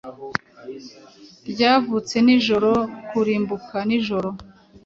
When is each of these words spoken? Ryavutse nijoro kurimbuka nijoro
Ryavutse 1.51 2.15
nijoro 2.25 2.71
kurimbuka 3.09 3.77
nijoro 3.87 4.29